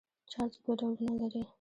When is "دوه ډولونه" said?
0.63-1.13